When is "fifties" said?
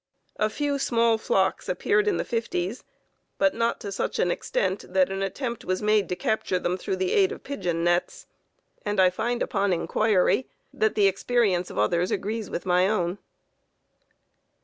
2.25-2.83